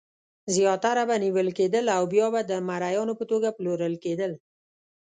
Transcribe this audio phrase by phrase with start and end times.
[0.55, 4.31] زیاتره به نیول کېدل او بیا د مریانو په توګه پلورل کېدل.